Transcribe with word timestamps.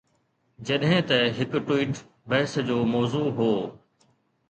جڏهن 0.69 1.01
ته 1.11 1.19
هڪ 1.37 1.61
ٽوئيٽ 1.69 2.03
بحث 2.33 2.59
جو 2.71 2.83
موضوع 2.97 3.27
هو. 3.41 3.53